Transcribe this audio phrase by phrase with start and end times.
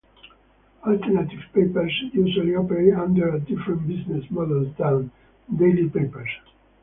[0.83, 5.11] Alternative papers usually operate under a different business model than
[5.59, 6.27] daily papers.